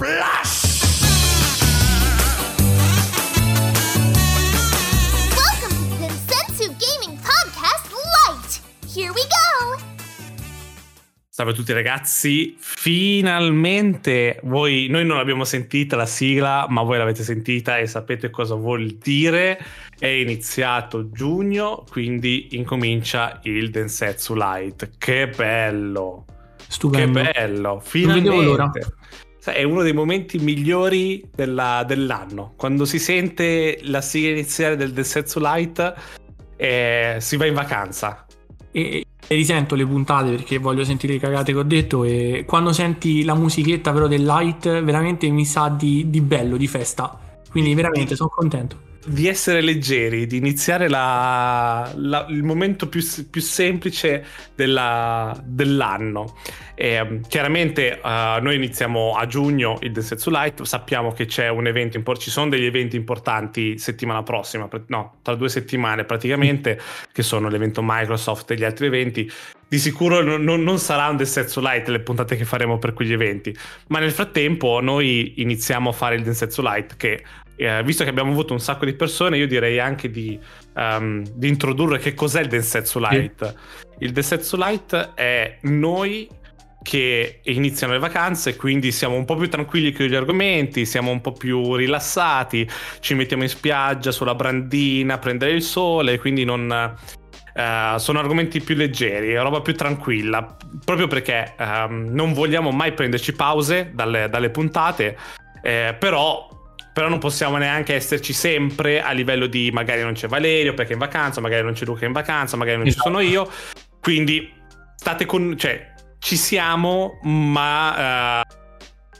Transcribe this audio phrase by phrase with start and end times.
[0.00, 0.80] Splash!
[5.34, 8.60] Welcome to the Sensu Gaming Podcast Lite.
[8.94, 9.76] Here we go.
[11.28, 17.24] Salve a tutti ragazzi, finalmente voi, noi non l'abbiamo sentita la sigla, ma voi l'avete
[17.24, 19.58] sentita e sapete cosa vuol dire.
[19.98, 24.92] È iniziato giugno, quindi incomincia il Densetsu Light.
[24.96, 26.24] Che bello!
[26.68, 27.20] Stupendo.
[27.20, 27.82] Che bello!
[27.94, 28.70] Non vedevo l'ora.
[28.70, 29.26] Finalmente!
[29.48, 32.52] Sai, È uno dei momenti migliori della- dell'anno.
[32.56, 35.94] Quando si sente la sigla iniziale del Densetsu Light,
[36.56, 38.26] eh, si va in vacanza.
[38.70, 42.72] E, e risento le puntate perché voglio sentire le cagate che ho detto e quando
[42.72, 47.18] senti la musichetta però del light veramente mi sa di, di bello, di festa.
[47.50, 48.87] Quindi veramente sono contento.
[49.08, 53.00] Di essere leggeri, di iniziare la- la- il momento più,
[53.30, 56.36] più semplice della- dell'anno.
[56.74, 61.96] E, chiaramente eh, noi iniziamo a giugno il Densetsu Light, sappiamo che c'è un evento,
[61.96, 66.80] impor- ci sono degli eventi importanti settimana prossima, pr- no, tra due settimane praticamente,
[67.12, 69.28] che sono l'evento Microsoft e gli altri eventi.
[69.66, 73.54] Di sicuro non- non sarà un Densetsu Light le puntate che faremo per quegli eventi,
[73.88, 77.22] ma nel frattempo noi iniziamo a fare il Densetsu Light che
[77.58, 80.38] eh, visto che abbiamo avuto un sacco di persone, io direi anche di,
[80.76, 83.54] ehm, di introdurre che cos'è il Densetsu Light.
[83.98, 86.28] Il Densetsu Light è noi
[86.80, 91.20] che iniziano le vacanze, quindi siamo un po' più tranquilli con gli argomenti, siamo un
[91.20, 92.66] po' più rilassati,
[93.00, 96.70] ci mettiamo in spiaggia sulla brandina a prendere il sole, quindi non...
[97.52, 103.32] eh, sono argomenti più leggeri, roba più tranquilla, proprio perché ehm, non vogliamo mai prenderci
[103.32, 105.18] pause dalle, dalle puntate,
[105.60, 106.48] eh, però
[106.98, 110.94] però non possiamo neanche esserci sempre a livello di magari non c'è Valerio perché è
[110.94, 113.08] in vacanza, magari non c'è Luca in vacanza, magari non ci Esatto.
[113.08, 113.48] sono io.
[114.00, 114.52] Quindi
[114.96, 115.56] state con...
[115.56, 118.54] cioè ci siamo, ma eh,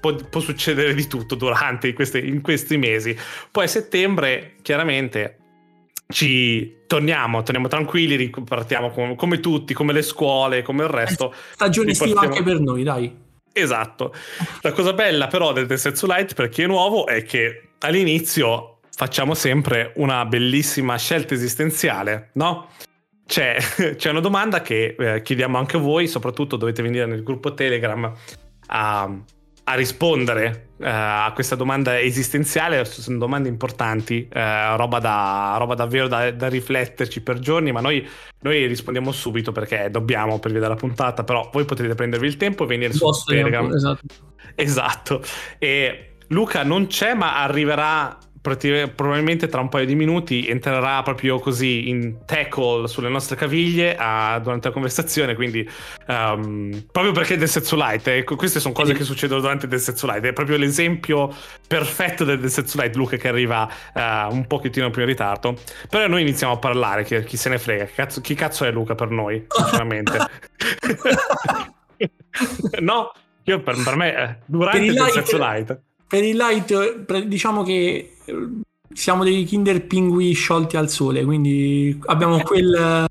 [0.00, 3.16] può, può succedere di tutto durante queste- in questi mesi.
[3.48, 5.36] Poi a settembre, chiaramente,
[6.08, 11.32] ci torniamo, torniamo tranquilli, ripartiamo com- come tutti, come le scuole, come il resto.
[11.52, 13.16] Stagione estiva anche per noi, dai.
[13.52, 14.12] Esatto.
[14.62, 19.34] La cosa bella però del Densetsu Light per chi è nuovo è che all'inizio facciamo
[19.34, 22.68] sempre una bellissima scelta esistenziale, no?
[23.26, 23.58] C'è,
[23.96, 28.12] c'è una domanda che eh, chiediamo anche a voi, soprattutto dovete venire nel gruppo Telegram
[28.66, 29.16] a,
[29.64, 36.08] a rispondere eh, a questa domanda esistenziale, sono domande importanti, eh, roba, da, roba davvero
[36.08, 38.04] da, da rifletterci per giorni, ma noi,
[38.40, 42.64] noi rispondiamo subito perché dobbiamo per via della puntata, però voi potete prendervi il tempo
[42.64, 43.72] e venire su Telegram.
[43.72, 44.36] esatto.
[44.54, 45.22] Esatto.
[45.58, 50.46] E Luca non c'è, ma arriverà probabilmente tra un paio di minuti.
[50.48, 55.34] Entrerà proprio così in tackle sulle nostre caviglie ah, durante la conversazione.
[55.34, 55.68] Quindi,
[56.06, 60.06] ehm, proprio perché del Setsu Light, ecco, queste sono cose che succedono durante il Setsu
[60.06, 60.24] Light.
[60.24, 61.34] È proprio l'esempio
[61.66, 62.94] perfetto del Setsu Light.
[62.94, 65.56] Luca che arriva eh, un pochettino più in ritardo.
[65.88, 67.04] Però noi iniziamo a parlare.
[67.04, 67.84] Chi, chi se ne frega?
[67.84, 69.44] Chi cazzo, chi cazzo è Luca per noi?
[69.48, 70.16] Sinceramente,
[72.80, 73.12] no.
[73.44, 78.16] Io per, per me, eh, durante Per il Densetsu Light, Per il light, diciamo che
[78.24, 78.48] eh,
[78.94, 83.06] siamo dei Kinder Pingui sciolti al sole, quindi abbiamo quel,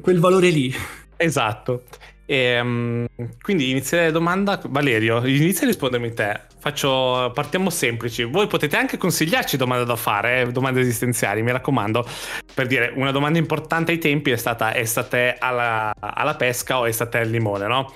[0.00, 0.72] quel valore lì.
[1.16, 1.82] esatto.
[2.26, 3.06] Ehm,
[3.42, 4.60] quindi inizierei la domanda.
[4.68, 6.42] Valerio, inizia a rispondermi te.
[6.58, 8.22] Faccio, partiamo semplici.
[8.22, 12.06] Voi potete anche consigliarci domande da fare, eh, domande esistenziali, mi raccomando.
[12.54, 16.86] Per dire, una domanda importante ai tempi è stata: è state alla, alla pesca o
[16.86, 17.92] è state al limone, no?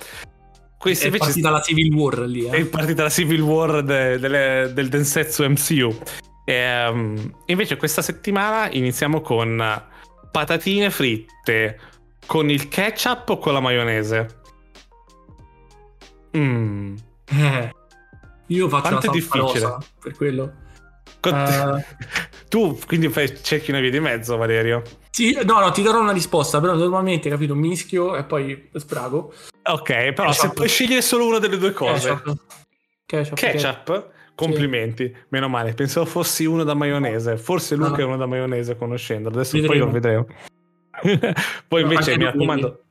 [0.77, 2.45] Questi È invece partita la Civil War lì.
[2.45, 2.65] È Eh.
[2.65, 5.97] partita la Civil War de- delle- del Densetsu MCU.
[6.45, 9.83] Ehm, invece questa settimana iniziamo con
[10.31, 11.79] patatine fritte
[12.25, 14.41] con il ketchup o con la maionese?
[16.37, 16.95] Mm.
[17.29, 17.71] Eh,
[18.49, 19.41] Io faccio Quanto la è difficile?
[19.41, 20.53] rosa, per quello.
[21.19, 21.85] Con- Eh.
[22.47, 24.83] tu quindi fai, cerchi una via di mezzo, Valerio.
[25.09, 29.33] Sì, no, no, ti darò una risposta, però normalmente, capito, mischio e poi sprago.
[29.69, 30.53] Ok, però se Ketchup.
[30.55, 32.09] puoi scegliere solo una delle due cose.
[32.09, 32.39] Ketchup.
[33.05, 33.37] Ketchup.
[33.37, 34.09] Ketchup?
[34.35, 35.73] Complimenti, meno male.
[35.73, 37.37] Pensavo fossi uno da maionese.
[37.37, 37.97] Forse Luca no.
[37.97, 39.35] è uno da maionese conoscendolo.
[39.35, 39.85] Adesso poi Vedremo.
[39.85, 40.25] lo vedremo.
[41.67, 42.81] poi No, invece mi raccomando.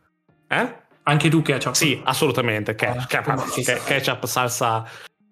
[0.48, 0.74] Eh?
[1.04, 1.74] Anche tu ketchup.
[1.74, 2.74] Sì, assolutamente.
[2.74, 3.84] Ke- ketchup, sì, ke- sì.
[3.84, 4.84] ketchup, salsa.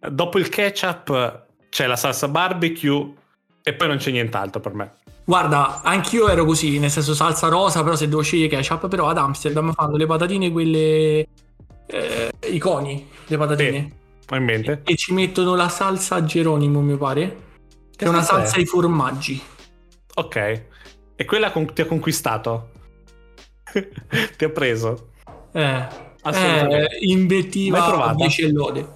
[0.08, 3.12] Dopo il ketchup c'è la salsa barbecue
[3.62, 4.92] e poi non c'è nient'altro per me.
[5.26, 9.16] Guarda, anch'io ero così, nel senso salsa rosa, però se devo scegliere ketchup, però ad
[9.18, 11.26] Amsterdam fanno le patatine quelle...
[11.86, 13.92] eh, i coni, le patatine.
[14.30, 14.82] Ho in mente?
[14.84, 17.42] E ci mettono la salsa Geronimo, mi pare.
[17.96, 18.58] Che è una salsa è?
[18.60, 19.40] ai formaggi.
[20.14, 20.62] Ok.
[21.16, 22.70] E quella con- ti ha conquistato?
[24.36, 25.10] ti ha preso?
[25.52, 25.86] Eh,
[26.22, 26.96] Assolutamente.
[26.98, 28.14] eh, invettiva Mai provata?
[28.14, 28.93] 10 lode.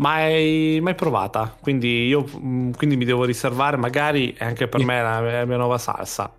[0.00, 1.54] Mai, mai provata.
[1.60, 4.86] Quindi io mm, quindi mi devo riservare, magari anche per Sì.
[4.86, 6.34] me la, la mia nuova salsa.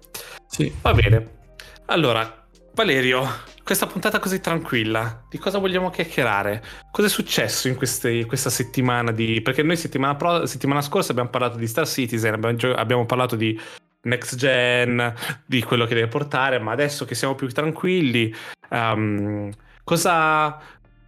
[0.48, 0.72] Sì.
[0.81, 1.40] Va bene.
[1.86, 3.24] Allora, Valerio,
[3.63, 6.63] questa puntata così tranquilla, di cosa vogliamo chiacchierare?
[6.92, 9.42] Cosa è successo in queste- questa settimana di...
[9.42, 13.36] Perché noi settimana, pro- settimana scorsa abbiamo parlato di Star Citizen, abbiamo, gio- abbiamo parlato
[13.36, 13.58] di
[14.04, 15.13] next gen,
[15.46, 18.34] di quello che deve portare, ma adesso che siamo più tranquilli,
[18.69, 19.50] ehm,
[19.84, 20.58] cosa...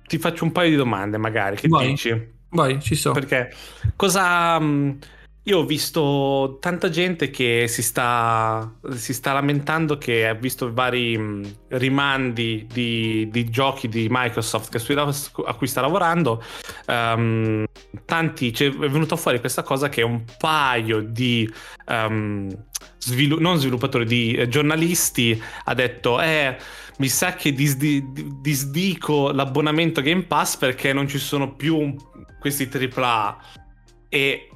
[0.05, 1.87] Ti faccio un paio di domande magari, che Vai.
[1.87, 2.31] dici?
[2.53, 3.11] Vai, ci sto.
[3.11, 3.51] Perché
[3.95, 4.59] cosa...
[4.59, 4.97] mh,
[5.45, 11.17] Io ho visto tanta gente che si sta, si sta lamentando che ha visto vari
[11.17, 14.73] mh, rimandi di, di giochi di Microsoft
[15.45, 16.41] a cui sta lavorando.
[16.87, 17.65] Ehm,
[18.05, 21.49] tanti, c'è- è venuto fuori questa cosa che un paio di...
[21.87, 22.47] ehm,
[22.99, 26.57] svilu- non sviluppatori, di eh, giornalisti ha detto eh
[26.99, 31.95] mi sa che disdi- di- disdico l'abbonamento Game Pass perché non ci sono più
[32.43, 33.37] questi AAA
[34.09, 34.49] e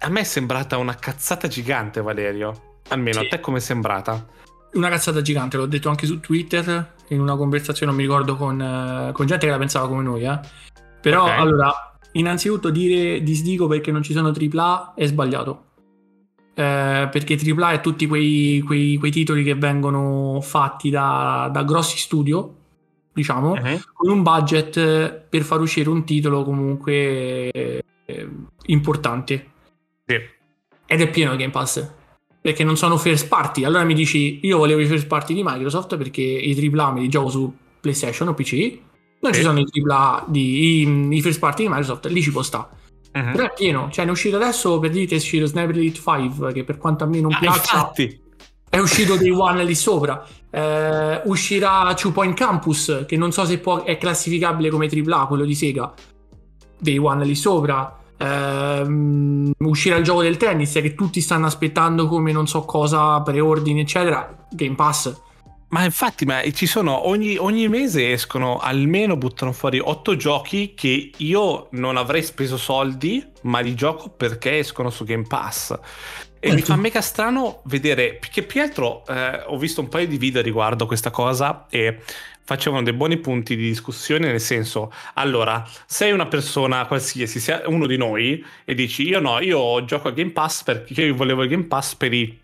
[0.00, 3.24] a me è sembrata una cazzata gigante Valerio almeno Sì.
[3.26, 4.26] a te come è sembrata
[4.74, 8.60] Una cazzata gigante, l'ho detto anche su Twitter in una conversazione, non mi ricordo, con,
[8.60, 10.24] eh, con gente che la pensava come noi.
[10.24, 10.40] eh.
[11.00, 11.30] Però, Ok.
[11.30, 15.64] allora, innanzitutto dire disdico perché non ci sono AAA è sbagliato.
[16.54, 21.98] Eh, perché AAA è tutti quei, quei- quei titoli che vengono fatti da, da grossi
[21.98, 22.54] studio,
[23.12, 23.54] diciamo,
[23.92, 28.28] con un budget eh, per far uscire un titolo comunque eh,
[28.66, 29.46] importante.
[30.06, 30.16] Sì.
[30.86, 31.90] Ed è pieno il Game Pass.
[32.40, 33.64] Perché non sono first party.
[33.64, 37.08] Allora mi dici, io volevo i first party di Microsoft perché i AAA me li
[37.08, 38.78] gioco su PlayStation o PC.
[39.20, 39.38] Non Sì.
[39.38, 42.68] ci sono i AAA di i, i first party di Microsoft, lì ci può sta.
[43.12, 43.32] Mhm.
[43.32, 43.88] Però è pieno.
[43.92, 46.78] Cioè, ne è uscito adesso per dire che è uscito Snap Elite 5, che per
[46.78, 48.20] quanto a me non Ah, piaccia, infatti
[48.68, 50.26] è uscito Day One lì sopra.
[50.54, 55.44] Eh, uscirà Two Point Campus, che non so se può- è classificabile come AAA, quello
[55.44, 55.92] di Sega.
[56.78, 57.98] Day One lì sopra.
[58.18, 63.80] Ehm, uscirà il gioco del tennis che tutti stanno aspettando come non so cosa, preordini,
[63.80, 64.46] eccetera.
[64.50, 65.20] Game Pass.
[65.70, 71.12] Ma infatti, ma ci sono ogni, ogni mese escono almeno buttano fuori otto giochi che
[71.16, 75.74] io non avrei speso soldi, ma li gioco perché escono su Game Pass.
[76.44, 80.18] E mi fa mega strano vedere, perché più altro eh, ho visto un paio di
[80.18, 82.00] video riguardo questa cosa e
[82.42, 87.86] facevano dei buoni punti di discussione, nel senso, allora, sei una persona qualsiasi, sia uno
[87.86, 91.48] di noi, e dici, io no, io gioco a Game Pass perché io volevo il
[91.48, 92.40] Game Pass per i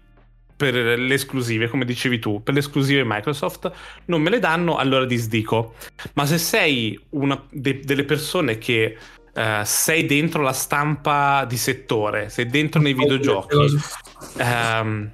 [0.58, 3.70] per le esclusive, come dicevi tu, per le esclusive Microsoft,
[4.06, 5.74] non me le danno, allora disdico.
[6.14, 8.98] Ma se sei una de- delle persone che
[9.38, 13.56] eh, sei dentro la stampa di settore, sei dentro nei videogiochi,
[14.36, 15.12] ehm,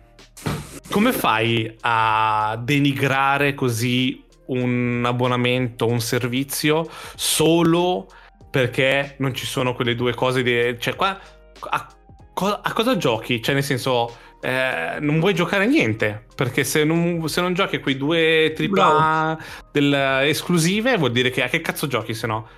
[0.90, 8.06] come fai a denigrare così un abbonamento, un servizio solo
[8.50, 10.42] perché non ci sono quelle due cose?
[10.42, 11.20] di- cioè, qua
[11.68, 11.88] a,
[12.62, 13.42] a cosa giochi?
[13.42, 17.76] Cioè, nel senso, eh, non vuoi giocare a niente perché se non, se non giochi
[17.76, 19.38] a quei due AAA
[20.24, 22.48] esclusive, vuol dire che a che cazzo giochi se no?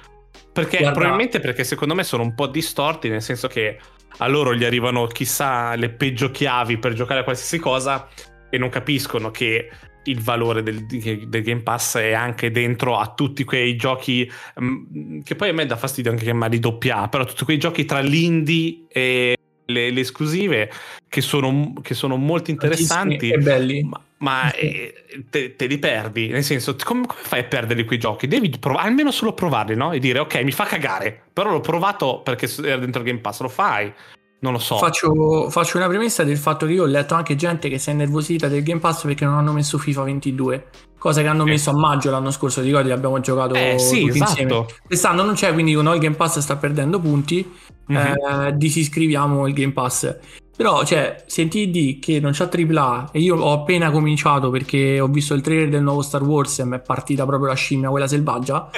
[0.56, 3.78] Perché Guarda- probabilmente perché secondo me sono un po' distorti, nel senso che
[4.18, 8.08] a loro gli arrivano chissà le peggio chiavi per giocare a qualsiasi cosa
[8.48, 9.68] e non capiscono che
[10.04, 15.34] il valore del, del Game Pass è anche dentro a tutti quei giochi mm, che
[15.34, 19.36] poi a me dà fastidio anche chiamarli doppia, però tutti quei giochi tra l'indie e
[19.66, 20.70] le, le esclusive
[21.08, 23.30] che sono, che sono molto interessanti.
[23.30, 23.82] E belli.
[23.82, 24.94] Ma, ma, eh,
[25.30, 28.26] te, te li perdi, nel senso, come, come fai a perderli quei giochi?
[28.26, 29.92] Devi provare, almeno solo provarli, no?
[29.92, 33.40] E dire, ok, mi fa cagare, però l'ho provato perché era dentro il Game Pass,
[33.40, 33.92] lo fai.
[34.38, 34.76] Non lo so.
[34.76, 37.94] Faccio, faccio una premessa del fatto che io ho letto anche gente che si è
[37.94, 40.66] nervosita del Game Pass perché non hanno messo FIFA 22,
[40.98, 41.50] cosa che hanno Eh.
[41.50, 42.90] messo a maggio l'anno scorso, ti ricordi?
[42.90, 44.30] Abbiamo giocato Eh, sì, tutti esatto.
[44.42, 44.64] insieme.
[44.86, 47.50] Quest'anno non c'è, quindi "No, il Game Pass sta perdendo punti,
[47.86, 47.96] Mhm.
[47.96, 50.16] eh, disiscriviamo il Game Pass.
[50.56, 55.06] Però, cioè, senti di che non c'è AAA e io ho appena cominciato perché ho
[55.06, 58.08] visto il trailer del nuovo Star Wars e mi è partita proprio la scimmia, quella
[58.08, 58.70] selvaggia.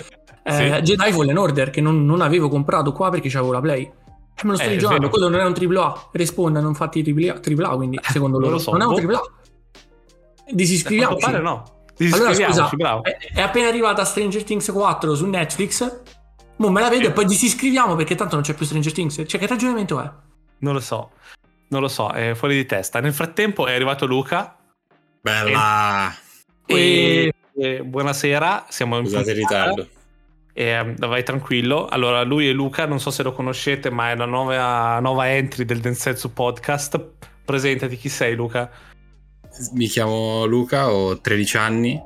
[0.43, 0.63] Eh, Sì.
[0.83, 3.83] Jedi Fallen Order che non, non avevo comprato qua perché c'avevo la Play.
[3.83, 5.11] E me lo sto Eh, rigiocando, vero.
[5.13, 6.09] quello non è un AAA.
[6.13, 9.13] Respawn hanno fatti AAA, AAA, quindi secondo non loro lo so, non è un boh.
[9.13, 9.23] AAA.
[10.51, 11.25] Disiscriviamoci.
[11.25, 11.77] A quanto pare no.
[12.15, 12.71] Allora scusa,
[13.03, 16.01] è, è appena arrivata Stranger Things 4 su Netflix.
[16.57, 19.23] Mo me la vedo e poi disiscriviamo perché tanto non c'è più Stranger Things.
[19.27, 20.11] Cioè, che ragionamento è?
[20.59, 21.11] Non lo so.
[21.71, 23.01] Non lo so, è fuori di testa.
[23.01, 24.57] Nel frattempo è arrivato Luca.
[25.21, 26.15] Bella!
[26.65, 29.89] E, e buonasera, siamo in Scusate il ritardo.
[30.55, 31.87] E, um, vai tranquillo.
[31.87, 35.67] Allora, lui e Luca, non so se lo conoscete, ma è la nuova, nuova entry
[35.67, 37.01] del Densetsu Podcast.
[37.45, 38.71] Presentati, chi sei Luca?
[39.75, 42.01] Mi chiamo Luca, ho 13 anni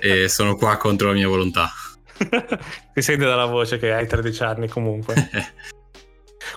[0.00, 1.70] e sono qua contro la mia volontà.
[2.94, 5.14] si sente dalla voce che hai 13 anni comunque.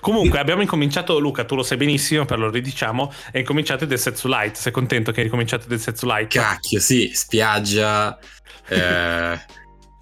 [0.00, 4.28] Comunque abbiamo incominciato, Luca, tu lo sai benissimo, per lo ridiciamo, è incominciato del Setsu
[4.28, 4.56] Light.
[4.56, 6.32] Sei contento che hai ricominciato del Setsu Light?
[6.32, 8.18] Cacchio, sì, spiaggia,
[8.68, 9.38] eh,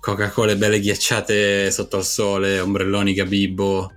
[0.01, 3.91] Coca-Cola belle ghiacciate sotto al sole, ombrelloni Gabibbo,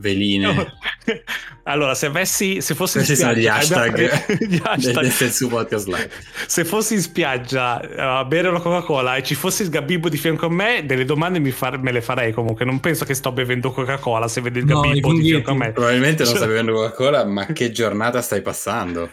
[0.00, 0.72] veline.
[1.64, 5.00] Allora, se avessi, se fossi in Questi sono gli spiaggia, hashtag, gli hashtag.
[5.02, 6.10] del Setsu Podcast Live.
[6.46, 10.46] se fossi in spiaggia eh, a bere una Coca-Cola e ci fossi Sgabibbo di fianco
[10.46, 12.64] a me, delle domande mi far- me le farei comunque.
[12.64, 15.54] Non penso che sto bevendo Coca-Cola se vedo il No, Gabibbo i di fianco a
[15.54, 15.70] me.
[15.72, 19.10] Probabilmente non Cioè- stai bevendo Coca-Cola, ma che giornata stai passando?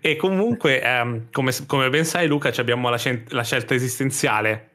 [0.00, 4.69] e comunque, ehm, come, come ben sai, Luca, ci abbiamo la, scel- la scelta esistenziale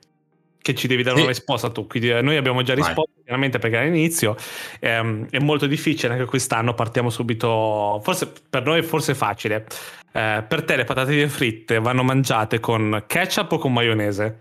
[0.66, 1.22] che ci devi dare Sì.
[1.22, 1.86] una risposta tu.
[1.86, 2.84] Quindi eh, noi abbiamo già Vai.
[2.86, 4.36] risposto, chiaramente perché all'inizio
[4.80, 9.68] ehm, è molto difficile, anche quest'anno partiamo subito, forse per noi forse è facile.
[10.12, 14.40] Eh, per te le patatine fritte vanno mangiate con ketchup o con maionese?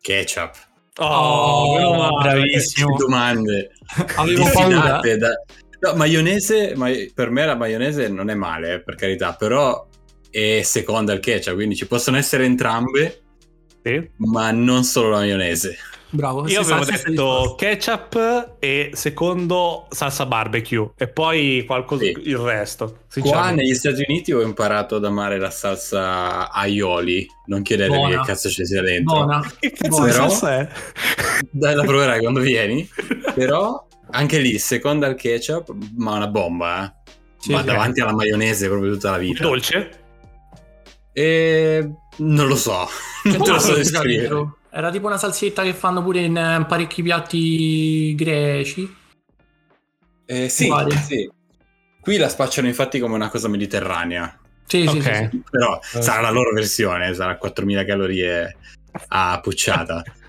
[0.00, 0.54] Ketchup.
[0.96, 2.32] Oh, meno male.
[2.34, 2.96] bravissimo.
[2.96, 3.70] Che domande.
[4.16, 5.00] Avevo paura.
[5.16, 5.42] da-
[5.78, 9.86] No, maionese, ma per me la maionese non è male, eh, per carità, però
[10.30, 13.21] è seconda al ketchup, quindi ci possono essere entrambe,
[13.82, 14.10] Sì.
[14.16, 15.76] ma non solo la maionese.
[16.14, 16.46] Bravo.
[16.46, 17.54] Io avevo detto risposta.
[17.56, 22.14] ketchup e secondo salsa barbecue e poi qualcosa Sì.
[22.24, 23.04] il resto.
[23.18, 28.20] Qua negli Stati Uniti ho imparato ad amare la salsa aioli, non chiedetevi Buona.
[28.20, 29.14] che cazzo ci sia dentro.
[29.24, 29.40] Buona.
[29.58, 30.04] Che cazzo Buona.
[30.06, 30.68] di Però- salsa è?
[31.50, 32.86] Dai, la proverai quando vieni.
[33.34, 37.10] Però anche lì, seconda al ketchup, ma una bomba, eh.
[37.38, 37.64] Sì, ma sì.
[37.64, 39.42] davanti alla maionese proprio tutta la vita.
[39.42, 39.90] Dolce?
[41.14, 42.86] E non lo so,
[43.24, 44.50] non te lo so descrivere.
[44.70, 48.96] Era tipo una salsetta che fanno pure in eh, parecchi piatti greci.
[50.24, 50.96] Eh, sì, Uguale.
[50.96, 51.30] sì.
[52.00, 54.36] Qui la spacciano infatti come una cosa mediterranea,
[54.66, 55.02] Sì, sì, Ok.
[55.02, 55.42] sì, sì.
[55.50, 58.56] però sarà la loro versione, sarà 4000 calorie
[59.08, 60.02] a pucciata.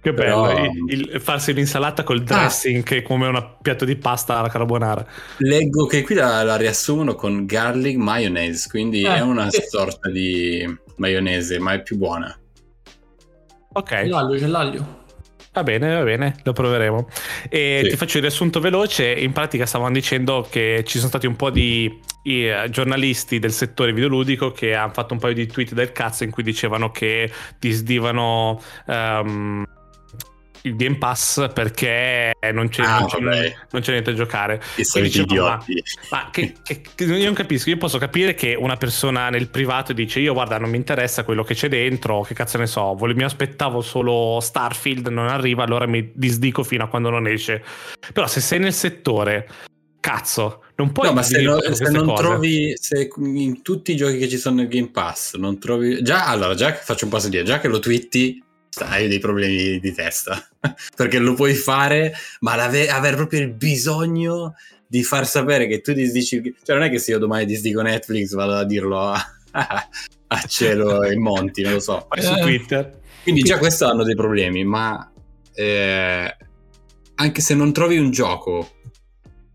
[0.00, 3.96] Che Però- bello, il, il- farsi l'insalata col dressing che è come un piatto di
[3.96, 5.06] pasta alla carbonara.
[5.38, 10.66] Leggo che qui la, la riassumono con garlic mayonnaise, quindi Eh, è una sorta di
[10.96, 12.36] maionese, ma è più buona.
[13.74, 14.97] Ok, L'aglio, c'è l'aglio.
[15.52, 17.08] Va bene, va bene, lo proveremo.
[17.48, 17.90] E Sì.
[17.90, 19.10] ti faccio il riassunto veloce.
[19.12, 23.92] In pratica stavamo dicendo che ci sono stati un po' di eh, giornalisti del settore
[23.92, 28.60] videoludico che hanno fatto un paio di tweet del cazzo in cui dicevano che disdivano
[28.86, 29.64] ehm,
[30.62, 34.60] il Game Pass perché non c'è, Ah, non c'è- non c'è niente da giocare.
[34.76, 35.82] I soliti idioti.
[36.10, 39.92] Ma che, che- che io non capisco, io posso capire che una persona nel privato
[39.92, 43.14] dice io guarda non mi interessa quello che c'è dentro, che cazzo ne so, vole-
[43.14, 47.62] mi aspettavo solo Starfield, non arriva, allora mi disdico fino a quando non esce.
[48.12, 49.48] Però se sei nel settore,
[50.00, 52.22] cazzo, non puoi No, ma se, no- se non cose.
[52.22, 56.02] trovi, se in tutti i giochi che ci sono nel Game Pass, non trovi.
[56.02, 58.42] Già, allora, già che faccio un passo indietro, già che lo twitti,
[58.80, 60.46] hai dei problemi di testa.
[60.94, 64.54] Perché lo puoi fare, ma avere proprio il bisogno
[64.86, 66.54] di far sapere che tu disdici.
[66.62, 69.20] Cioè, non è che se io domani disdico Netflix vado a dirlo a,
[69.52, 72.06] a cielo e monti, non lo so.
[72.08, 72.34] Vai su.
[72.40, 73.00] Twitter.
[73.22, 75.12] Quindi già questo hanno dei problemi, ma
[75.54, 76.36] eh,
[77.16, 78.76] anche se non trovi un gioco,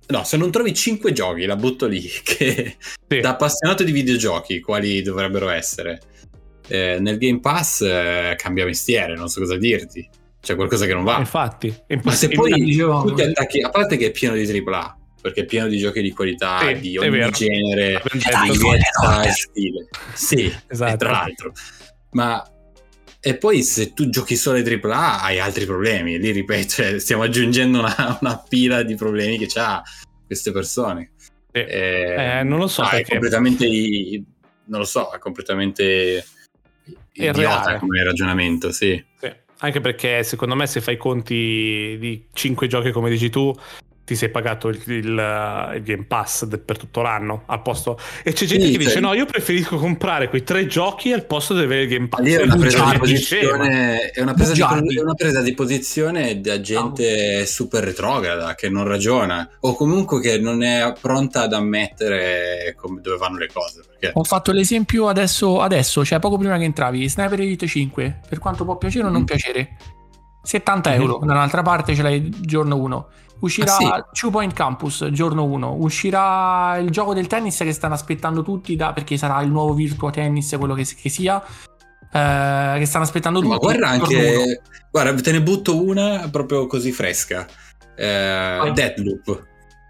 [0.08, 2.78] no, se non trovi 5 giochi, la butto lì, che
[3.08, 3.20] Sì.
[3.20, 6.02] da appassionato di videogiochi, quali dovrebbero essere,
[6.68, 10.08] eh, nel Game Pass eh, cambia mestiere, non so cosa dirti,
[10.42, 11.18] c'è qualcosa che non va.
[11.20, 13.06] Infatti, è Ma se poi dicevamo.
[13.06, 16.02] tu ti attacchi, a parte che è pieno di AAA, perché è pieno di giochi
[16.02, 17.30] di qualità, Sì, di è ogni vero.
[17.32, 18.02] genere,
[18.48, 19.88] lunghezza e stile.
[20.14, 20.98] Sì, Esatto.
[20.98, 21.52] tra l'altro.
[22.12, 22.46] Ma
[23.26, 26.20] e poi se tu giochi solo ai AAA hai altri problemi.
[26.20, 29.82] Lì ripeto, cioè, stiamo aggiungendo una, una pila di problemi che ha
[30.26, 31.12] queste persone.
[31.16, 31.30] Sì.
[31.54, 33.12] Eh, Eh, non lo so è perché.
[33.12, 34.22] completamente i-
[34.66, 36.26] non lo so, è completamente
[37.16, 37.80] reale.
[37.80, 39.04] come ragionamento, sì.
[39.20, 43.54] Sì, Anche perché secondo me se fai conti di 5 giochi come dici tu,
[44.06, 44.96] ti sei pagato il, il,
[45.76, 47.98] il Game Pass de- per tutto l'anno al posto.
[48.24, 51.54] E c'è gente Sì, che dice: No, io preferisco comprare quei tre giochi al posto
[51.54, 52.20] di avere il Game Pass.
[52.22, 56.42] Lì è una presa di posizione, è una presa di, è una presa di posizione
[56.42, 62.74] da gente super retrograda che non ragiona o comunque che non è pronta ad ammettere
[62.78, 63.82] come- dove vanno le cose.
[63.88, 68.40] Perché Ho fatto l'esempio adesso, adesso, cioè poco prima che entravi, Sniper Elite 5, per
[68.40, 69.26] quanto può piacere o non Mm.
[69.26, 69.78] piacere.
[70.46, 73.08] 70 euro, dall'altra parte ce l'hai giorno 1.
[73.44, 75.76] Uscirà Ah, Two Point Campus giorno 1.
[75.80, 80.12] Uscirà il gioco del tennis che stanno aspettando tutti da- perché sarà il nuovo Virtua
[80.12, 81.44] Tennis, quello che, che sia.
[82.16, 83.52] eh, che stanno aspettando tutti.
[83.52, 87.46] ma guarda anche, guarda, te ne butto una proprio così fresca.
[87.96, 88.72] Eh, Vai.
[88.72, 89.48] Deathloop.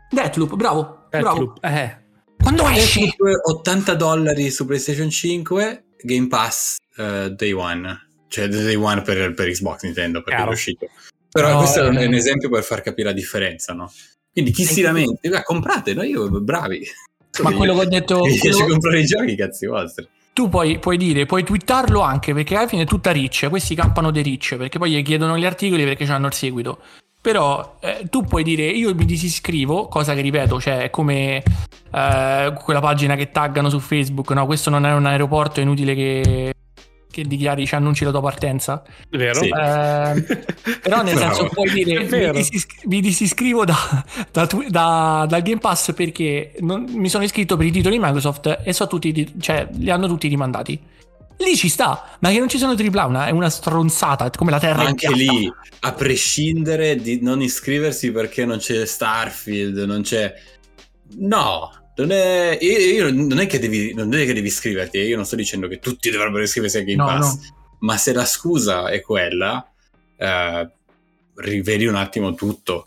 [0.10, 1.06] Deathloop, bravo.
[1.10, 1.28] bravo.
[1.28, 1.98] Deathloop, Eh,
[2.42, 3.00] Quando esce?
[3.02, 8.08] Deathloop 80 dollari su PlayStation 5, Game Pass eh, Day One.
[8.30, 10.50] cioè Day One per, per Xbox Nintendo perché Chiaro.
[10.52, 10.88] è uscito.
[11.34, 12.04] Però No, questo è un, eh.
[12.04, 13.92] è un esempio per far capire la differenza, no?
[14.32, 16.04] Quindi chi si lamenta, "Dai, comprate, no?
[16.04, 16.86] Io, bravi.
[17.42, 18.20] Ma quello che ho detto...
[18.24, 20.08] Mi piace quello- comprare i giochi, cazzi vostri.
[20.34, 24.10] Tu puoi, puoi dire, puoi twittarlo anche perché alla fine è tutta riccia, questi campano
[24.10, 26.80] dei ricce perché poi gli chiedono gli articoli perché hanno il seguito.
[27.22, 31.38] Però eh, tu puoi dire io mi disiscrivo, cosa che ripeto, cioè è come
[31.92, 35.94] eh, quella pagina che taggano su Facebook, no, questo non è un aeroporto, è inutile
[35.94, 36.54] che,
[37.14, 38.82] che dichiari, ci annunci la tua partenza.
[39.12, 39.40] Vero?
[39.40, 39.46] Sì.
[39.46, 40.44] Eh,
[40.82, 42.34] però nel senso puoi dire vero.
[42.34, 43.76] disiscri- mi disiscrivo da,
[44.32, 48.74] da da- dal Game Pass perché non- mi sono iscritto per i titoli Microsoft e
[48.74, 50.82] so tutti, cioè li hanno tutti rimandati.
[51.38, 54.60] Lì ci sta, ma che non ci sono tripla una è una stronzata, come la
[54.60, 55.52] terra anche lì,
[55.82, 60.34] a prescindere di non iscriversi perché non c'è Starfield, non c'è...
[61.18, 65.16] No, non è, io, io non è che devi, non è che devi iscriverti, io
[65.16, 67.78] non sto dicendo che tutti dovrebbero iscriversi al Game No, Pass, no.
[67.80, 69.72] ma se la scusa è quella,
[70.18, 70.70] eh,
[71.36, 72.86] rivedi un attimo tutto.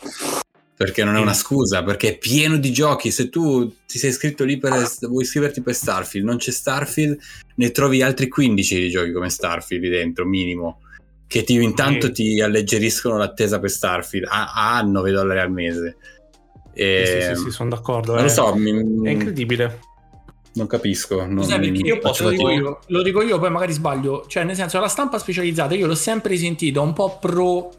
[0.75, 3.09] Perché non è una scusa, perché è pieno di giochi.
[3.09, 7.17] Se tu ti sei iscritto lì per vuoi iscriverti per Starfield, non c'è Starfield,
[7.55, 10.81] ne trovi altri 15 di giochi come Starfield lì dentro, minimo.
[11.25, 15.97] Che ti, intanto ti alleggeriscono l'attesa per Starfield a, a 9 dollari al mese.
[16.79, 18.11] E, Sì, sì, sì, sì, sono d'accordo.
[18.11, 18.23] non eh.
[18.23, 19.79] lo so, mi- È incredibile.
[20.53, 21.25] non capisco.
[21.25, 24.25] Non, Sai perché io faccio lo dico io, lo dico io, poi magari sbaglio.
[24.27, 27.71] Cioè, nel senso, la stampa specializzata io l'ho sempre sentita un po' pro,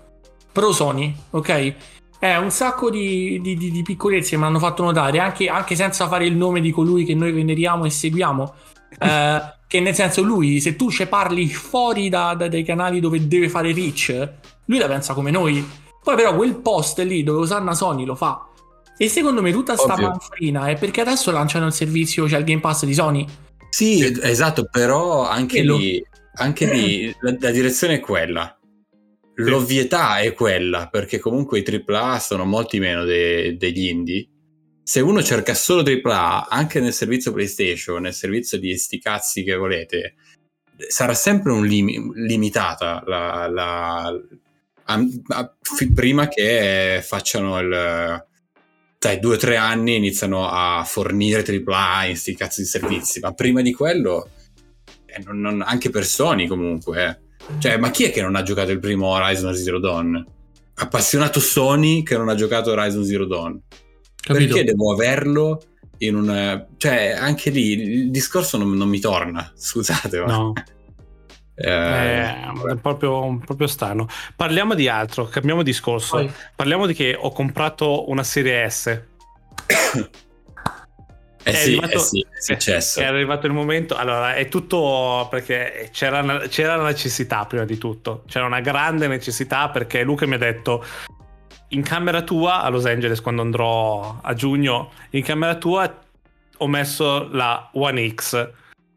[0.53, 1.75] pro Sony, ok?
[2.19, 5.77] È un sacco di, di, di- di piccolezze che mi hanno fatto notare, anche, anche
[5.77, 8.55] senza fare il nome di colui che noi veneriamo e seguiamo.
[8.99, 13.29] eh, che nel senso, lui, se tu ci parli fuori da- da- dai canali dove
[13.29, 14.33] deve fare reach,
[14.65, 15.65] lui la pensa come noi.
[16.03, 18.45] Poi, però, quel post lì dove Osanna Sony lo fa.
[18.99, 20.09] E secondo me tutta sta Ovvio.
[20.09, 23.25] manfrina è perché adesso lanciano il servizio, cioè il Game Pass di Sony.
[23.71, 25.77] Sì, esatto, però anche Quello.
[25.77, 26.05] lì,
[26.37, 28.53] anche lì la, la direzione è quella.
[29.35, 34.27] L'ovvietà è quella, perché comunque i AAA sono molti meno de- degli indie.
[34.83, 39.55] Se uno cerca solo AAA, anche nel servizio PlayStation, nel servizio di sti cazzi che
[39.55, 40.15] volete,
[40.89, 44.21] sarà sempre un limi- limitata la, la-
[44.87, 45.55] a- a-
[45.95, 48.27] prima che facciano il
[48.99, 53.33] dai due o tre anni iniziano a fornire AAA in sti cazzi di servizi, ma
[53.33, 54.29] prima di quello,
[55.07, 57.57] eh, non- non- anche per Sony comunque, eh.
[57.59, 60.27] cioè, ma chi è che non ha giocato il primo Horizon Zero Dawn?
[60.75, 63.61] Appassionato Sony che non ha giocato Horizon Zero Dawn.
[64.21, 64.55] Capito?
[64.55, 65.63] Perché devo averlo
[65.99, 66.67] in un...
[66.77, 70.27] cioè, anche lì il discorso non, non mi torna, scusate, ma...
[70.27, 70.53] No,
[71.61, 74.07] Eh, è proprio, proprio strano.
[74.37, 76.17] Parliamo di altro, cambiamo discorso.
[76.17, 78.87] Poi- Parliamo di che ho comprato una serie S.
[79.67, 80.07] eh
[81.43, 83.01] è sì, arrivato- eh sì, è successo.
[83.01, 83.97] È arrivato il momento.
[83.97, 88.23] Allora, è tutto perché c'era una, c'era una necessità prima di tutto.
[88.29, 90.85] C'era una grande necessità perché Luca mi ha detto.
[91.73, 96.03] In camera tua a Los Angeles, quando andrò a giugno, in camera tua
[96.61, 98.51] ho messo la One X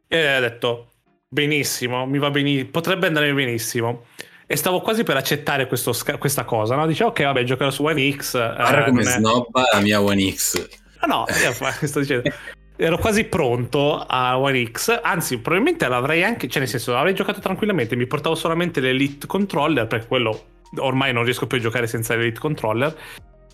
[0.08, 0.91] e ha detto
[1.34, 4.06] benissimo, mi va benissimo, potrebbe andare benissimo.
[4.46, 6.86] E stavo quasi per accettare questo questa cosa, no?
[6.86, 8.36] Dice ok, vabbè, giocherò su One X.
[8.36, 10.68] eh, Guarda come non è- snobba la mia One X.
[11.08, 11.54] No, no, io
[11.88, 12.30] sto dicendo.
[12.76, 17.40] Ero quasi pronto a One X, anzi, probabilmente l'avrei anche, cioè, nel senso, l'avrei giocato
[17.40, 17.96] tranquillamente.
[17.96, 22.40] Mi portavo solamente l'Elite Controller, perché quello ormai non riesco più a giocare senza l'Elite
[22.40, 22.94] Controller.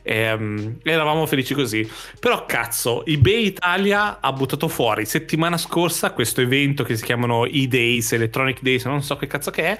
[0.10, 1.88] Ehm, eravamo felici così.
[2.20, 8.14] Però, cazzo, eBay Italia ha buttato fuori settimana scorsa questo evento che si chiamano E-Days,
[8.14, 9.78] Electronic Days, non so che cazzo che è.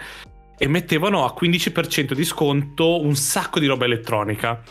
[0.58, 4.62] E mettevano a 15% di sconto un sacco di roba elettronica.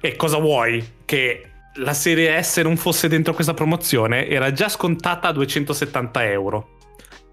[0.00, 0.84] E cosa vuoi?
[1.04, 4.26] Che la serie S non fosse dentro questa promozione?
[4.26, 6.78] Era già scontata a 270 euro.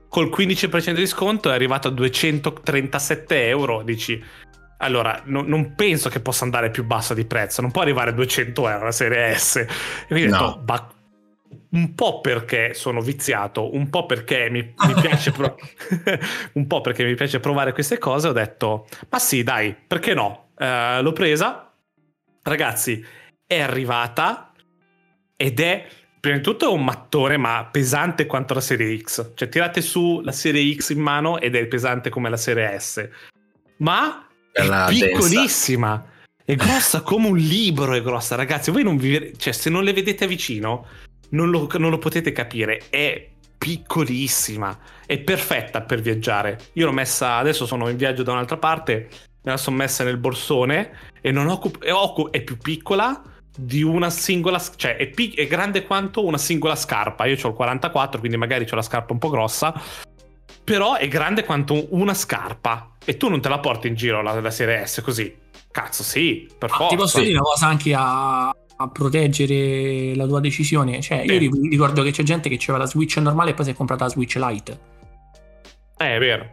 [0.07, 3.81] Col 15% di sconto è arrivata a 237 euro.
[3.81, 4.21] Dici,
[4.81, 7.61] allora no- non penso che possa andare più bassa di prezzo.
[7.61, 9.55] Non può arrivare a 200 euro la serie S.
[9.57, 9.67] E
[10.07, 10.45] quindi ho No.
[10.47, 10.93] detto, "Ma
[11.71, 15.57] un po' perché sono viziato, un po' perché mi, mi piace pro-
[16.53, 20.49] un po' perché mi piace provare queste cose, ho detto, ma sì, dai, perché no?
[20.57, 21.71] Eh, l'ho presa,
[22.43, 23.03] ragazzi,
[23.47, 24.51] è arrivata
[25.35, 25.85] ed è
[26.19, 29.31] prima di tutto un mattone, ma pesante quanto la serie X.
[29.33, 33.09] Cioè, tirate su la serie X in mano ed è pesante come la serie S.
[33.77, 36.05] Ma Bella è piccolissima.
[36.43, 38.71] È grossa come un libro, è grossa, ragazzi.
[38.71, 39.33] Voi non vi...
[39.37, 40.85] Cioè, se non le vedete vicino,
[41.29, 42.83] non lo, non lo potete capire.
[42.89, 44.77] È piccolissima.
[45.05, 46.59] È perfetta per viaggiare.
[46.73, 47.35] Io l'ho messa...
[47.35, 49.07] Adesso sono in viaggio da un'altra parte.
[49.43, 51.85] Me la sono messa nel borsone e non occupa...
[51.85, 53.21] È, occu- è più piccola
[53.55, 54.59] di una singola...
[54.59, 57.25] Cioè, è, pic- è grande quanto una singola scarpa.
[57.25, 59.73] Io ho il 44, quindi magari ho la scarpa un po' grossa.
[60.63, 64.39] Però è grande quanto una scarpa e tu non te la porti in giro la,
[64.39, 65.35] la serie S così.
[65.71, 66.89] Cazzo, sì, per Ah, forza.
[66.89, 71.01] ti posso dire una cosa anche a, a proteggere la tua decisione.
[71.01, 71.37] Cioè, io Sì.
[71.37, 74.03] ri- ricordo che c'è gente che aveva la Switch normale e poi si è comprata
[74.05, 74.79] la Switch Lite.
[75.97, 76.49] Eh, è vero.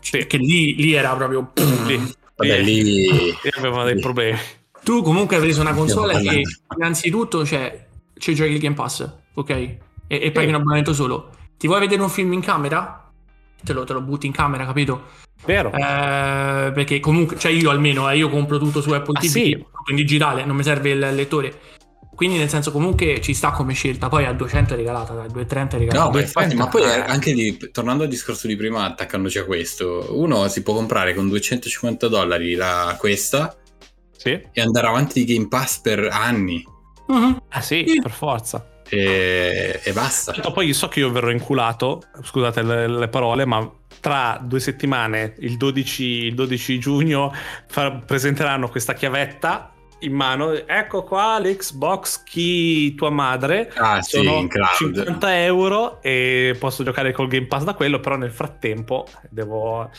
[0.00, 0.10] Sì.
[0.18, 1.52] Perché lì, lì era proprio.
[1.86, 1.96] Lì,
[2.36, 3.34] Vabbè, lì- lì...
[3.56, 4.38] avevano dei problemi.
[4.82, 6.42] Tu comunque hai preso una console che
[6.76, 7.86] innanzitutto cioè,
[8.18, 9.50] ci giochi il Game Pass, ok?
[9.50, 10.52] E, e paghi Sì.
[10.54, 11.30] un abbonamento solo.
[11.58, 12.99] Ti vuoi vedere un film in camera?
[13.62, 15.02] Te lo, te lo butti in camera, capito?
[15.44, 15.72] Vero?
[15.72, 19.52] Eh, perché comunque, cioè io almeno, eh, io compro tutto su Apple Ah, TV, sì?
[19.52, 21.58] tutto in digitale, non mi serve il lettore.
[22.14, 25.76] Quindi nel senso comunque ci sta come scelta, poi a 200 è regalata, dai, 230
[25.76, 26.04] è regalata.
[26.04, 30.06] No, ma infatti, ma poi anche lì, tornando al discorso di prima, attaccandoci a questo,
[30.10, 33.56] uno si può comprare con 250 dollari la, questa
[34.14, 34.38] Sì.
[34.52, 36.62] e andare avanti di Game Pass per anni
[37.06, 37.40] Mhm.
[37.48, 38.00] Ah sì, Sì.
[38.00, 38.68] per forza.
[38.90, 40.32] E, e basta.
[40.32, 45.34] Tanto poi so che io verrò inculato, scusate le, le parole, ma tra due settimane,
[45.38, 47.32] il 12, il 12 giugno,
[47.68, 50.52] fa- presenteranno questa chiavetta in mano.
[50.52, 53.70] Ecco qua l'Xbox chi tua madre.
[53.76, 54.74] Ah sì, Sono in cloud.
[54.74, 59.90] 50 euro e posso giocare col Game Pass da quello, però nel frattempo devo...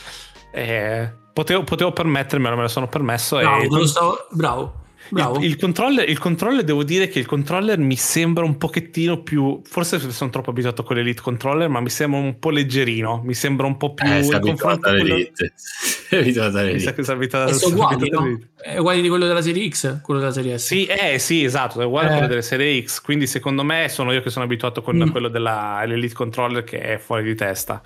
[0.52, 3.38] eh, potevo, potevo permettermelo, me lo sono permesso.
[3.38, 4.80] Bravo, e stavo- bravo, bravo.
[5.10, 9.60] Il, il controller, il controller, devo dire che il controller mi sembra un pochettino più.
[9.64, 13.20] Forse sono troppo abituato con l'Elite controller, ma mi sembra un po' leggerino.
[13.24, 14.06] Mi sembra un po' più.
[14.08, 15.52] Eh, in confronto abituato a all'elite.
[15.56, 17.12] Sei abituato Mi sa all'elite.
[17.12, 18.38] abituato- E sono sono uguali, abituato no?
[18.62, 20.66] È uguale di quello della serie X, quello della serie S.
[20.66, 22.12] Sì, eh, sì, esatto, è uguale a Eh.
[22.14, 23.00] quello delle serie X.
[23.00, 25.10] Quindi, secondo me, sono io che sono abituato con Mm.
[25.10, 27.80] quello dell'Elite controller che è fuori di testa.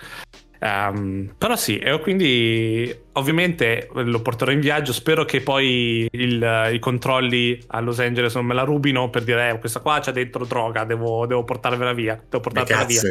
[0.59, 4.93] Ehm, però sì, e quindi ovviamente lo porterò in viaggio.
[4.93, 9.49] Spero che poi il- i controlli a Los Angeles non me la rubino per dire
[9.51, 12.15] eh, questa qua c'ha dentro droga, devo, devo portarvela via.
[12.15, 13.01] Devo Che portarla via.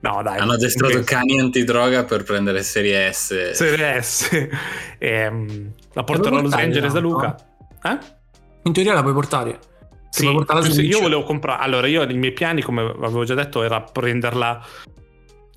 [0.00, 0.38] No, dai.
[0.38, 3.50] hanno addestrato cani antidroga per prendere serie S.
[3.50, 4.48] Serie S.
[4.98, 7.08] Ehm, la porterò a Los Angeles da no?
[7.08, 7.36] Luca.
[7.82, 7.98] Eh?
[8.62, 9.58] In teoria la puoi portare.
[10.10, 10.90] Sì, puoi portare la sì, Switch.
[10.94, 11.62] io volevo comprare.
[11.62, 14.64] Allora, io i miei piani, come avevo già detto, era prenderla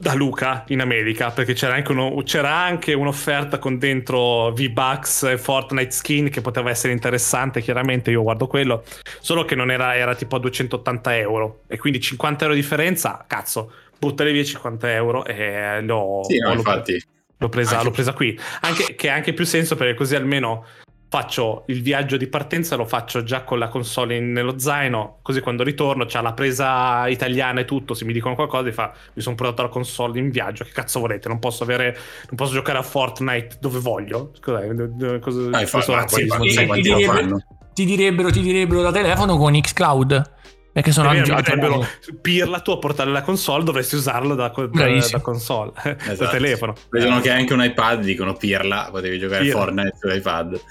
[0.02, 5.38] da Luca in America perché c'era anche, uno- c'era anche un'offerta con dentro V-Bucks e
[5.38, 7.62] Fortnite skin che poteva essere interessante.
[7.62, 8.84] Chiaramente io guardo quello,
[9.20, 13.24] solo che non era, era tipo a 280 euro e quindi 50 euro di differenza.
[13.28, 17.04] Cazzo, buttare via 50 euro e l'ho, Sì, no, l'ho- infatti.
[17.38, 18.38] L'ho presa, l'ho presa qui.
[18.62, 20.66] Anche, che ha anche più senso perché così almeno
[21.12, 25.42] faccio il viaggio di partenza, lo faccio già con la console in- nello zaino, così
[25.42, 29.22] quando ritorno c'ha la presa italiana e tutto, se mi dicono qualcosa mi fa mi
[29.22, 31.28] sono portato la console in viaggio, che cazzo volete?
[31.28, 31.92] Non posso avere
[32.30, 34.32] non posso giocare a Fortnite dove voglio?
[34.40, 37.04] Scusate, cosa, Ah, non sì, sai sì, quanti sì, lo sì.
[37.04, 37.44] fanno.
[37.74, 40.32] Ti direbbero, ti direbbero da telefono con Xcloud.
[40.74, 42.18] Perché sono anche direbbero, aggiornati.
[42.22, 44.68] pirla tu a portare la console dovresti usarlo da, da,
[45.12, 46.30] da console da Esatto.
[46.32, 49.60] telefono Vedono che anche un iPad, dicono pirla, potevi giocare Pirla.
[49.60, 50.62] Fortnite sull'iPad.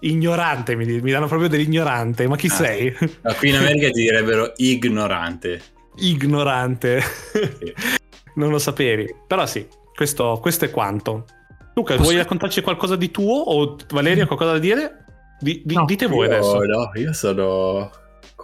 [0.00, 2.50] Ignorante mi, mi danno proprio dell'ignorante ma chi Ah.
[2.54, 2.96] sei?
[3.22, 5.60] Ma qui in America ti direbbero ignorante.
[5.96, 7.02] ignorante.
[8.36, 9.14] non lo sapevi.
[9.26, 11.26] Però sì, questo, questo è quanto.
[11.74, 15.04] Luca, Posso- vuoi raccontarci qualcosa di tuo o Valeria qualcosa da dire?
[15.38, 16.58] Di- di- No, dite voi Io- adesso.
[16.64, 17.90] No, io sono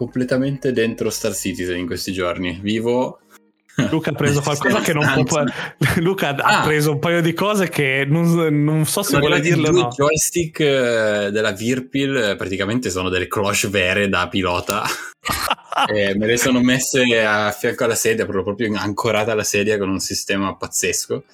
[0.01, 2.59] completamente dentro Star Citizen in questi giorni.
[2.63, 3.21] Vivo.
[3.91, 5.45] Luca ha preso qualcosa che non può.
[6.01, 6.65] Luca ha Ah.
[6.65, 8.33] preso un paio di cose che non,
[8.65, 9.89] non so se vuole arrivati dirle o due no.
[9.91, 14.85] joystick eh, della Virpil, eh, praticamente sono delle cloche vere da pilota.
[15.93, 19.91] e me le sono messe a fianco alla sedia, proprio, proprio ancorate alla sedia con
[19.91, 21.25] un sistema pazzesco.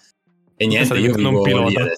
[0.56, 1.92] E niente, io diventando vivo pilota.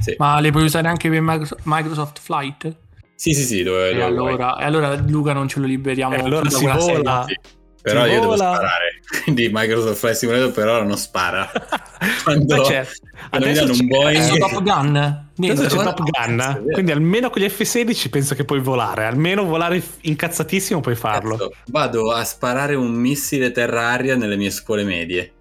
[0.00, 0.14] Sì.
[0.18, 1.20] Ma le puoi usare anche per
[1.64, 2.76] Microsoft Flight?
[3.16, 6.42] Sì, sì, sì, dove, E allora, e allora Luca non ce lo liberiamo E allora
[6.42, 7.24] da si vola.
[7.26, 7.34] Sì.
[7.82, 8.52] Però Si io devo vola.
[8.54, 9.00] sparare.
[9.22, 11.48] Quindi Microsoft Flight Simulator per ora non spara.
[12.24, 12.86] Quando, Ma c'è-
[13.30, 14.16] quando adesso un c'è- Boeing...
[14.16, 14.96] Adesso Top Gun?
[14.96, 15.66] Adesso Dentro.
[15.78, 20.80] c'è Top Gun, quindi almeno con gli F16 penso che puoi volare, almeno volare incazzatissimo
[20.80, 21.36] puoi farlo.
[21.36, 25.32] Cazzo, Vado a sparare un missile terra-aria nelle mie scuole medie.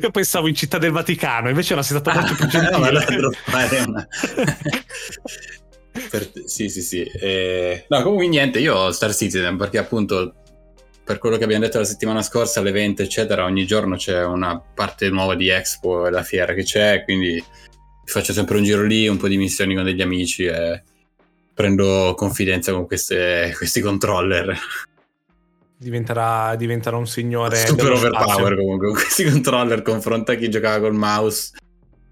[0.00, 3.30] Io pensavo in Città del Vaticano, invece sei stato molto più Ah, no, ma gentile.
[3.44, 4.08] fare una...
[6.10, 7.02] Per- sì, sì, sì.
[7.02, 10.34] Eh, No, comunque niente, io ho Star Citizen perché appunto
[11.04, 15.08] per quello che abbiamo detto la settimana scorsa, all'evento, eccetera, ogni giorno c'è una parte
[15.08, 17.42] nuova di Expo e la fiera che c'è, quindi
[18.04, 20.82] faccio sempre un giro lì, un po' di missioni con degli amici e
[21.54, 24.56] prendo confidenza con queste- questi controller.
[25.76, 28.56] Diventerà, diventerà un signore Super overpower spazio.
[28.56, 31.52] comunque, con questi controller confronta chi giocava col mouse.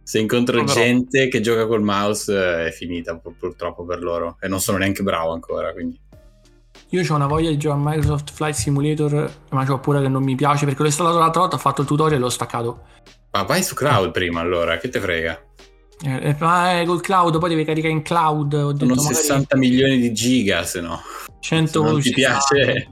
[0.06, 0.80] Se incontro Proverò.
[0.80, 4.78] gente che gioca col mouse eh, è finita pur- purtroppo per loro e non sono
[4.78, 5.98] neanche bravo ancora, quindi
[6.90, 10.22] Io ho una voglia di giocare a Microsoft Flight Simulator, ma c'ho pure che non
[10.22, 12.82] mi piace perché l'ho installato l'altra volta, ho fatto il tutorial e l'ho staccato.
[13.32, 15.42] Ma vai su cloud prima allora, che te frega?
[16.04, 18.52] Eh, eh, ma eh, col cloud, poi devi caricare in cloud.
[18.52, 21.00] Ho detto, Sono magari 60 milioni di giga, se no.
[21.40, 22.14] 100 Se non ti 60.
[22.14, 22.88] piace...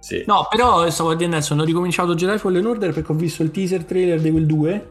[0.00, 0.24] Sì.
[0.26, 3.52] No, però stavo a dire Nelson, ho ricominciato Jedi Fallen Order perché ho visto il
[3.52, 4.90] teaser trailer di quel 2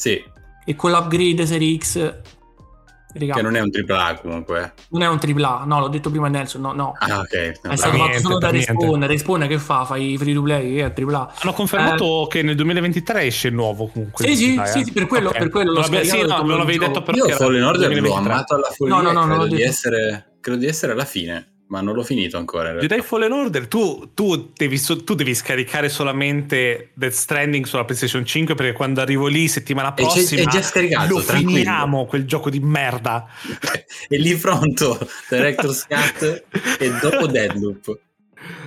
[0.00, 0.18] Sì,
[0.64, 2.14] e con l'upgrade Serie X
[3.12, 4.72] Raga, che non è un AAA comunque.
[4.90, 6.94] non è un AAA, no, l'ho detto prima Nelson, no, no.
[6.96, 7.58] Ah, ok.
[7.64, 8.50] No, è stato niente, fatto solo da.
[8.50, 9.06] Respawn.
[9.06, 9.84] Respawn che fa?
[9.84, 10.76] Fai free to play?
[10.76, 11.32] È AAA.
[11.42, 14.24] Hanno confermato che nel 2023 esce il nuovo comunque.
[14.26, 14.84] Sì, sì, Dai, sì, eh.
[14.84, 15.38] sì, per quello- Ok.
[15.38, 18.32] per quello l'ho Vabbè, Sì, no, me l'avevi detto però Io Fallen Order l'ho 2023.
[18.32, 18.94] amato alla follia.
[18.94, 22.36] No, no, no, credo, di essere, credo di essere alla fine, ma non l'ho finito
[22.36, 22.72] ancora.
[22.74, 28.24] Jedi Fallen Order, tu, tu devi, so- tu devi scaricare solamente Death Stranding sulla PlayStation
[28.24, 31.56] 5 perché quando arrivo lì settimana prossima è già scaricato, lo tranquillo.
[31.56, 33.26] finiamo quel gioco di merda.
[34.08, 36.44] e lì pronto Director's Cut
[36.78, 37.98] e dopo Deadloop.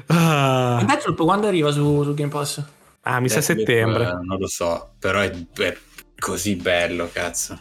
[0.08, 2.64] Ah, E Deathloop quando arriva su, su Game Pass?
[3.02, 4.04] Ah, mi sa Deathloop, settembre.
[4.06, 5.78] eh, non lo so, però è, è
[6.20, 7.60] così bello, cazzo.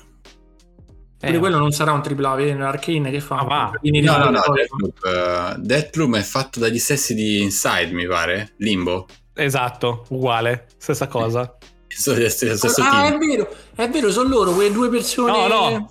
[1.22, 3.70] Pure Eh, quello non sarà un AAA, vedi, Arcane che fa?
[3.80, 8.54] Vieni No, no, no, Deathloop, eh, Deathloop è fatto dagli stessi di Inside, mi pare.
[8.58, 9.06] Limbo.
[9.34, 11.56] Esatto, uguale, stessa cosa.
[11.86, 13.14] Sono dello stesso Ah, team.
[13.14, 15.30] è vero, è vero, sono loro, quelle due persone.
[15.30, 15.90] No, no.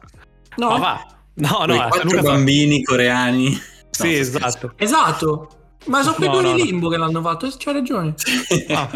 [0.57, 1.05] No, Ma va.
[1.35, 3.57] No, no, eh, quattro Luca fa- bambini coreani.
[3.89, 4.73] Sì, No, esatto.
[4.75, 5.49] Esatto.
[5.85, 6.65] Ma sono quei No, due no, di no.
[6.65, 8.15] Limbo che l'hanno fatto, c'ha ragione.
[8.69, 8.89] Ah.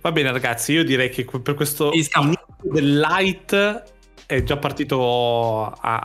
[0.00, 1.90] Va bene, ragazzi, io direi che per questo
[2.62, 3.82] del light
[4.26, 6.04] è già partito a-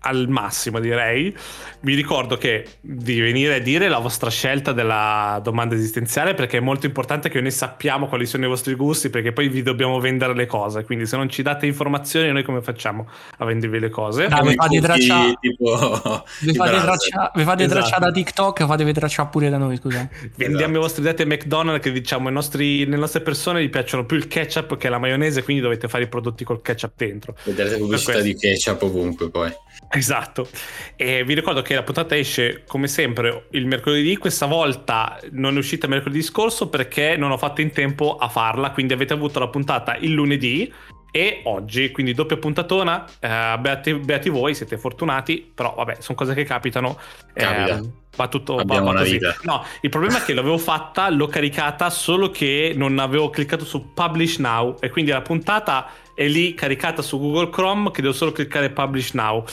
[0.00, 1.34] al massimo, direi.
[1.80, 6.60] Vi ricordo che di venire a dire la vostra scelta della domanda esistenziale perché è
[6.60, 10.34] molto importante che noi sappiamo quali sono i vostri gusti perché poi vi dobbiamo vendere
[10.34, 10.84] le cose.
[10.84, 14.28] Quindi se non ci date informazioni noi come facciamo a vendervi le cose?
[14.28, 17.80] Come vi fate i cookie traccia- tipo Vi fate, traccia- vi fate Esatto.
[17.80, 20.08] tracciare da TikTok, fatevi tracciare pure da noi, scusa.
[20.36, 20.70] Vendiamo Esatto.
[20.70, 24.26] i vostri dati a McDonald's che diciamo nostri, le nostre persone gli piacciono più il
[24.28, 27.34] ketchup che la maionese, quindi dovete fare i prodotti col ketchup dentro.
[27.56, 29.50] Vedrete pubblicità di ketchup ovunque poi.
[29.88, 30.48] Esatto.
[30.94, 34.16] E vi ricordo che la puntata esce come sempre il mercoledì.
[34.16, 38.72] Questa volta non è uscita mercoledì scorso perché non ho fatto in tempo a farla.
[38.72, 40.72] Quindi avete avuto la puntata il lunedì
[41.10, 41.90] e oggi.
[41.92, 43.06] Quindi doppia puntatona.
[43.20, 45.50] Eh, beati, beati voi, siete fortunati.
[45.54, 46.98] Però vabbè, sono cose che capitano.
[47.32, 47.76] Capita.
[47.76, 49.18] Eh, va tutto Abbiamo va così.
[49.42, 53.92] No, il problema è che l'avevo fatta, l'ho caricata, solo che non avevo cliccato su
[53.94, 54.76] Publish Now.
[54.80, 59.12] E quindi la puntata è lì caricata su Google Chrome che devo solo cliccare Publish
[59.12, 59.44] Now.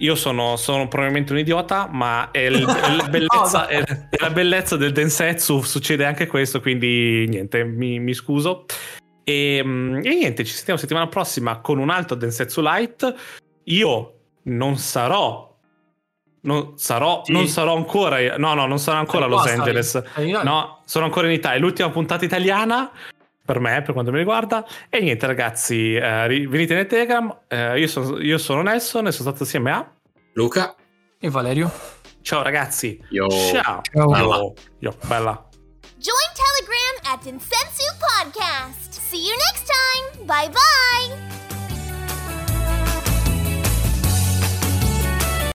[0.00, 4.30] Io sono, sono probabilmente un idiota, ma è, il- è la, bellezza, è, è la
[4.30, 8.66] bellezza del Densetsu, succede anche questo, quindi niente, mi, mi scuso.
[9.24, 13.14] E, mm, e niente, ci sentiamo settimana prossima con un altro Densetsu Light.
[13.64, 15.44] Io non sarò...
[16.42, 17.32] Non sarò, Sì.
[17.32, 20.00] non sarò ancora, no, no, non sarò ancora a Los Angeles.
[20.44, 21.56] No, sono ancora in Italia.
[21.58, 22.88] È l'ultima puntata italiana
[23.46, 24.66] per me, per quanto mi riguarda.
[24.90, 27.34] E niente, ragazzi, eh, venite nel Telegram.
[27.48, 29.90] Eh, io, sono, io sono Nelson e sono stato assieme a.
[30.34, 30.74] Luca,
[31.18, 31.72] E Valerio?
[32.20, 33.00] Ciao, ragazzi.
[33.10, 33.28] io...
[33.30, 33.80] Ciao.
[33.82, 34.06] Ciao.
[34.06, 34.36] Bella.
[34.36, 35.48] Yo, yo, bella.
[35.96, 38.90] Join Telegram at Insensu Podcast.
[38.90, 40.26] See you next time.
[40.26, 41.55] Bye bye.